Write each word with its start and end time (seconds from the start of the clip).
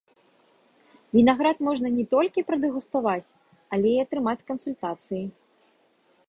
Вінаград 1.17 1.57
можна 1.67 1.91
не 1.97 2.05
толькі 2.15 2.45
прадэгуставаць, 2.49 3.31
але 3.77 3.87
і 3.93 4.01
атрымаць 4.05 4.45
кансультацыі. 4.49 5.23